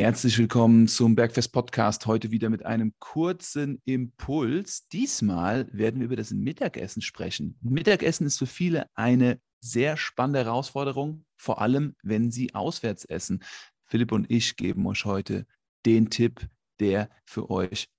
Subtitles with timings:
[0.00, 2.06] Herzlich willkommen zum Bergfest Podcast.
[2.06, 4.88] Heute wieder mit einem kurzen Impuls.
[4.88, 7.58] Diesmal werden wir über das Mittagessen sprechen.
[7.60, 13.44] Mittagessen ist für viele eine sehr spannende Herausforderung, vor allem wenn sie auswärts essen.
[13.84, 15.46] Philipp und ich geben euch heute
[15.84, 16.48] den Tipp,
[16.78, 17.90] der für euch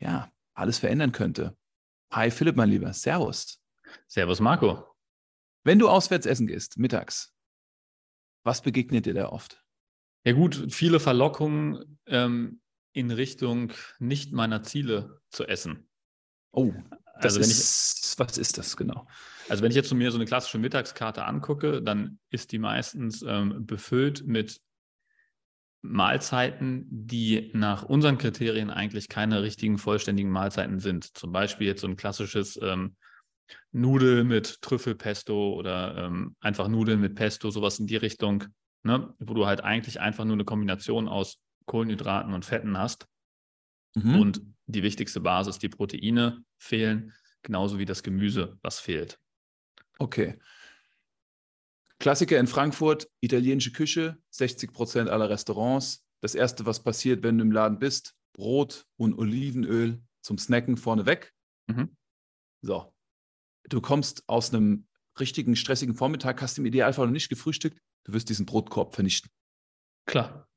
[0.00, 1.56] ja alles verändern könnte.
[2.10, 2.92] Hi Philipp, mein Lieber.
[2.92, 3.62] Servus.
[4.08, 4.92] Servus, Marco.
[5.62, 7.32] Wenn du auswärts essen gehst, mittags,
[8.42, 9.63] was begegnet dir da oft?
[10.24, 12.60] Ja gut, viele Verlockungen ähm,
[12.92, 15.88] in Richtung nicht meiner Ziele zu essen.
[16.50, 16.72] Oh,
[17.14, 19.06] also wenn ist, ich, was ist das genau?
[19.48, 23.66] Also wenn ich jetzt mir so eine klassische Mittagskarte angucke, dann ist die meistens ähm,
[23.66, 24.60] befüllt mit
[25.82, 31.16] Mahlzeiten, die nach unseren Kriterien eigentlich keine richtigen vollständigen Mahlzeiten sind.
[31.16, 32.96] Zum Beispiel jetzt so ein klassisches ähm,
[33.72, 38.44] Nudel mit Trüffelpesto oder ähm, einfach Nudeln mit Pesto, sowas in die Richtung
[38.84, 43.08] ne, wo du halt eigentlich einfach nur eine Kombination aus Kohlenhydraten und Fetten hast.
[43.94, 44.20] Mhm.
[44.20, 49.18] Und die wichtigste Basis, die Proteine, fehlen, genauso wie das Gemüse, was fehlt.
[49.98, 50.38] Okay.
[51.98, 56.04] Klassiker in Frankfurt, italienische Küche, 60 Prozent aller Restaurants.
[56.20, 61.32] Das erste, was passiert, wenn du im Laden bist, Brot und Olivenöl zum Snacken vorneweg.
[61.66, 61.96] Mhm.
[62.62, 62.92] So.
[63.68, 64.86] Du kommst aus einem
[65.18, 69.30] richtigen stressigen Vormittag, hast im Idealfall noch nicht gefrühstückt, Du wirst diesen Brotkorb vernichten.
[70.06, 70.48] Klar.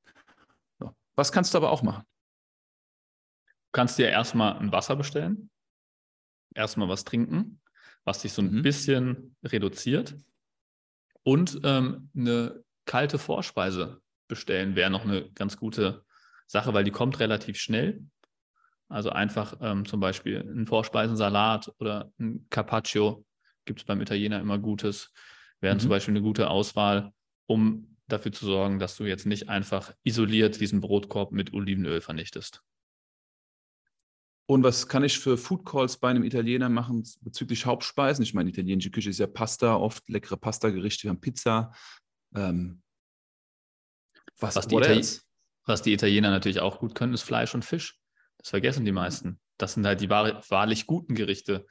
[0.80, 0.94] So.
[1.16, 2.04] Was kannst du aber auch machen?
[3.46, 5.50] Du kannst dir erstmal ein Wasser bestellen,
[6.54, 7.62] erstmal was trinken,
[8.04, 8.62] was dich so ein mhm.
[8.62, 10.16] bisschen reduziert
[11.24, 16.06] und ähm, eine kalte Vorspeise bestellen wäre noch eine ganz gute
[16.48, 18.02] Sache, weil die kommt relativ schnell.
[18.90, 23.26] Also einfach ähm, zum Beispiel ein Vorspeisensalat oder ein Carpaccio
[23.66, 25.12] gibt es beim Italiener immer Gutes,
[25.60, 25.82] wären mhm.
[25.82, 27.12] zum Beispiel eine gute Auswahl
[27.48, 32.62] um dafür zu sorgen, dass du jetzt nicht einfach isoliert diesen Brotkorb mit Olivenöl vernichtest.
[34.50, 38.24] Und was kann ich für Food Calls bei einem Italiener machen bezüglich Hauptspeisen?
[38.24, 41.74] Ich meine, italienische Küche ist ja Pasta, oft leckere Pasta-Gerichte, wir haben Pizza.
[42.34, 42.82] Ähm,
[44.40, 44.76] was, was, die
[45.66, 48.00] was, die Italiener natürlich auch gut können, ist Fleisch und Fisch.
[48.38, 49.40] Das vergessen die meisten.
[49.58, 51.66] Das sind halt die wahrlich guten Gerichte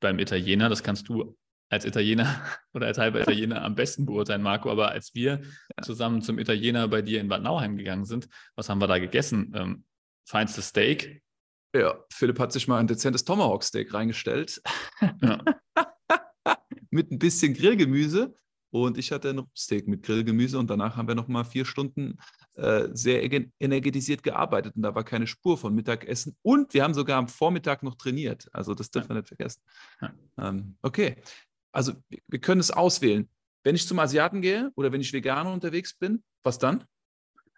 [0.00, 0.70] beim Italiener.
[0.70, 1.36] Das kannst du
[1.72, 2.26] als Italiener
[2.74, 4.70] oder als halber Italiener am besten beurteilen, Marco.
[4.70, 5.40] Aber als wir
[5.80, 9.52] zusammen zum Italiener bei dir in Bad Nauheim gegangen sind, was haben wir da gegessen?
[9.56, 9.84] Ähm,
[10.28, 11.22] feinstes Steak.
[11.74, 14.60] Ja, Philipp hat sich mal ein dezentes Tomahawk-Steak reingestellt.
[15.22, 15.42] Ja.
[16.90, 18.34] Mit ein bisschen Grillgemüse.
[18.70, 22.16] Und ich hatte ein Steak mit Grillgemüse und danach haben wir noch mal vier Stunden
[22.54, 23.22] äh, sehr
[23.60, 27.82] energetisiert gearbeitet und da war keine Spur von Mittagessen und wir haben sogar am Vormittag
[27.82, 28.48] noch trainiert.
[28.54, 29.14] Also das dürfen ja.
[29.16, 29.60] wir nicht vergessen.
[30.00, 30.14] Ja.
[30.38, 31.16] Ähm, okay,
[31.72, 31.92] also
[32.28, 33.28] wir können es auswählen.
[33.64, 36.84] Wenn ich zum Asiaten gehe oder wenn ich Veganer unterwegs bin, was dann?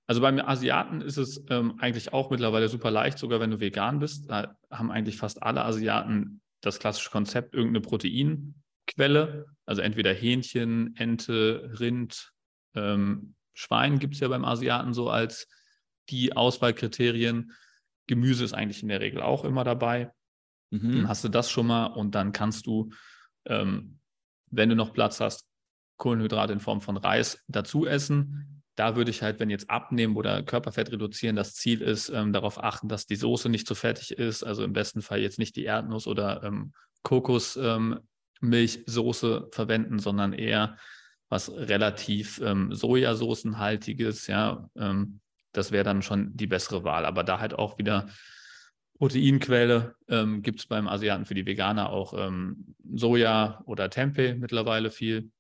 [0.07, 4.01] Also beim Asiaten ist es ähm, eigentlich auch mittlerweile super leicht, sogar wenn du vegan
[4.01, 4.31] bist.
[4.31, 9.47] Da haben eigentlich fast alle Asiaten das klassische Konzept, irgendeine Proteinquelle.
[9.65, 12.33] Also entweder Hähnchen, Ente, Rind,
[12.75, 15.49] ähm, Schwein gibt es ja beim Asiaten so als
[16.11, 17.53] die Auswahlkriterien.
[18.07, 20.13] Gemüse ist eigentlich in der Regel auch immer dabei.
[20.71, 20.93] Mhm.
[20.93, 22.91] Dann hast du das schon mal und dann kannst du
[23.47, 24.01] ähm,
[24.57, 25.47] wenn du noch Platz hast,
[25.97, 28.63] Kohlenhydrate in Form von Reis dazu essen.
[28.77, 32.63] Da würde ich halt, wenn jetzt abnehmen oder Körperfett reduzieren, das Ziel ist, ähm, darauf
[32.63, 34.43] achten, dass die Soße nicht zu fettig ist.
[34.43, 36.73] Also im besten Fall jetzt nicht die Erdnuss oder ähm,
[37.05, 38.03] Kokosmilchsoße
[38.43, 40.77] ähm, verwenden, sondern eher
[41.29, 44.27] was relativ ähm, Sojasoßenhaltiges.
[44.27, 45.21] Ja, ähm,
[45.53, 47.07] das wäre dann schon die bessere Wahl.
[47.07, 48.09] Aber da halt auch wieder
[48.99, 54.91] Proteinquelle ähm, gibt es beim Asiaten für die Veganer auch ähm, Soja oder Tempeh mittlerweile
[54.91, 55.31] viel.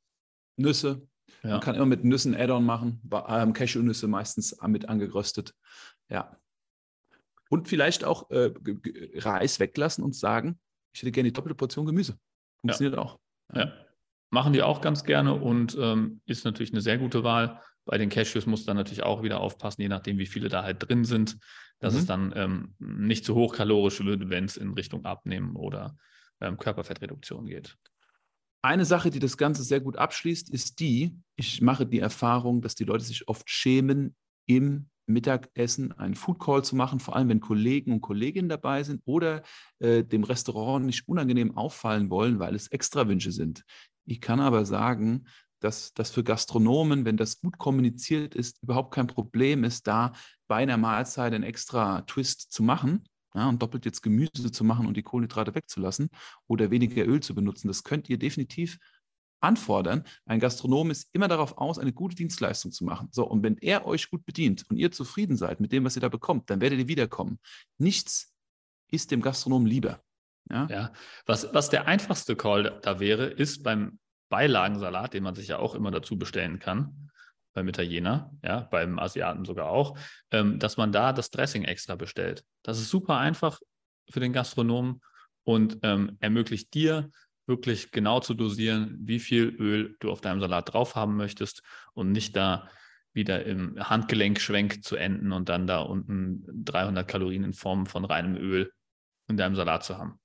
[0.56, 1.06] Nüsse.
[1.42, 1.50] Ja.
[1.50, 3.00] Man kann immer mit Nüssen Add-on machen.
[3.28, 5.54] Ähm, Cashewnüsse meistens mit angeröstet.
[6.09, 6.37] Ja.
[7.48, 8.53] Und vielleicht auch äh,
[9.16, 10.59] Reis weglassen und sagen,
[10.92, 12.19] ich hätte gerne die doppelte Portion Gemüse.
[12.60, 13.03] Funktioniert ja.
[13.03, 13.19] auch.
[13.54, 13.72] Ja.
[14.31, 17.60] Machen die auch ganz gerne und ähm, ist natürlich eine sehr gute Wahl.
[17.84, 20.89] Bei den Cashews muss dann natürlich auch wieder aufpassen, je nachdem, wie viele da halt
[20.89, 21.39] drin sind,
[21.81, 21.98] dass mhm.
[22.01, 25.97] es dann ähm, nicht zu hochkalorisch wird, wenn es in Richtung Abnehmen oder
[26.41, 27.77] ähm, Körperfettreduktion geht.
[28.63, 32.75] Eine Sache, die das Ganze sehr gut abschließt, ist die, ich mache die Erfahrung, dass
[32.75, 34.16] die Leute sich oft schämen,
[34.47, 39.03] im Mittagessen einen Food Call zu machen, vor allem wenn Kollegen und Kolleginnen dabei sind
[39.04, 39.42] oder
[39.78, 43.65] äh, dem Restaurant nicht unangenehm auffallen wollen, weil es Extrawünsche sind.
[44.07, 45.27] Ich kann aber sagen,
[45.65, 50.13] dass das für Gastronomen, wenn das gut kommuniziert ist, überhaupt kein Problem ist, da
[50.47, 54.87] bei einer Mahlzeit einen extra Twist zu machen ja, und doppelt jetzt Gemüse zu machen
[54.87, 56.11] und die Kohlenhydrate wegzulassen
[56.47, 57.69] oder weniger Öl zu benutzen.
[57.69, 58.78] Das könnt ihr definitiv
[59.41, 60.05] anfordern.
[60.27, 63.09] Ein Gastronom ist immer darauf aus, eine gute Dienstleistung zu machen.
[63.11, 66.03] So, und wenn er euch gut bedient und ihr zufrieden seid mit dem, was ihr
[66.03, 67.39] da bekommt, dann werdet ihr wiederkommen.
[67.78, 68.34] Nichts
[68.91, 70.03] ist dem Gastronom lieber.
[70.51, 70.93] Ja, ja.
[71.25, 75.74] Was, was der einfachste Call da wäre, ist beim Beilagensalat, den man sich ja auch
[75.74, 77.10] immer dazu bestellen kann,
[77.53, 79.97] beim Italiener, ja, beim Asiaten sogar auch,
[80.30, 82.44] ähm, dass man da das Dressing extra bestellt.
[82.62, 83.60] Das ist super einfach
[84.10, 85.00] für den Gastronomen
[85.44, 87.10] und ähm, ermöglicht dir,
[87.47, 91.62] wirklich genau zu dosieren, wie viel Öl du auf deinem Salat drauf haben möchtest
[91.92, 92.68] und nicht da
[93.12, 98.36] wieder im Handgelenkschwenk zu enden und dann da unten 300 Kalorien in Form von reinem
[98.36, 98.72] Öl
[99.28, 100.18] in deinem Salat zu haben.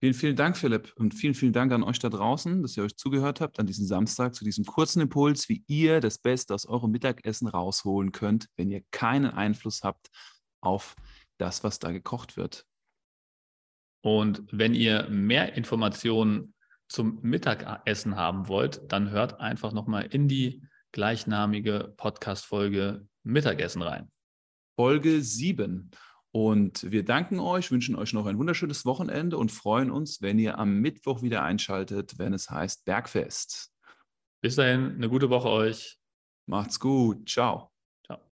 [0.00, 0.92] Vielen, vielen Dank, Philipp.
[0.96, 3.84] Und vielen, vielen Dank an euch da draußen, dass ihr euch zugehört habt an diesem
[3.84, 8.70] Samstag zu diesem kurzen Impuls, wie ihr das Beste aus eurem Mittagessen rausholen könnt, wenn
[8.70, 10.08] ihr keinen Einfluss habt
[10.60, 10.94] auf
[11.38, 12.64] das, was da gekocht wird.
[14.04, 16.54] Und wenn ihr mehr Informationen
[16.88, 20.62] zum Mittagessen haben wollt, dann hört einfach nochmal in die
[20.92, 24.10] gleichnamige Podcast-Folge Mittagessen rein.
[24.76, 25.90] Folge 7.
[26.30, 30.58] Und wir danken euch, wünschen euch noch ein wunderschönes Wochenende und freuen uns, wenn ihr
[30.58, 33.72] am Mittwoch wieder einschaltet, wenn es heißt Bergfest.
[34.42, 35.98] Bis dahin, eine gute Woche euch.
[36.46, 37.28] Macht's gut.
[37.28, 37.67] Ciao.